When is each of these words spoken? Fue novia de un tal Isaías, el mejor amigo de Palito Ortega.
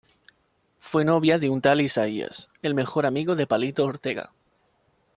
Fue 0.79 1.05
novia 1.05 1.37
de 1.37 1.51
un 1.51 1.61
tal 1.61 1.79
Isaías, 1.79 2.49
el 2.63 2.73
mejor 2.73 3.05
amigo 3.05 3.35
de 3.35 3.45
Palito 3.45 3.85
Ortega. 3.85 4.31